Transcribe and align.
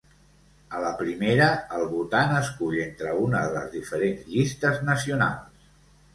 A 0.77 0.79
la 0.83 0.93
primera 1.01 1.49
el 1.79 1.85
votant 1.91 2.33
escull 2.39 2.79
entre 2.87 3.13
una 3.27 3.43
de 3.49 3.53
les 3.59 3.69
diferents 3.77 4.27
llistes 4.33 4.83
nacionals. 4.91 5.71